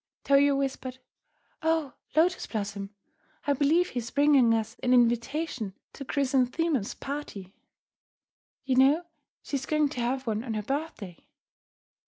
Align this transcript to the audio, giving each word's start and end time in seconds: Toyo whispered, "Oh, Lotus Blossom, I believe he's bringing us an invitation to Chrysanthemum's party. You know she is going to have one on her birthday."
Toyo 0.23 0.55
whispered, 0.55 0.97
"Oh, 1.61 1.93
Lotus 2.15 2.47
Blossom, 2.47 2.89
I 3.45 3.53
believe 3.53 3.89
he's 3.89 4.09
bringing 4.09 4.51
us 4.51 4.75
an 4.81 4.95
invitation 4.95 5.75
to 5.93 6.03
Chrysanthemum's 6.03 6.95
party. 6.95 7.53
You 8.65 8.77
know 8.77 9.03
she 9.43 9.57
is 9.57 9.67
going 9.67 9.89
to 9.89 9.99
have 10.01 10.25
one 10.25 10.43
on 10.43 10.55
her 10.55 10.63
birthday." 10.63 11.27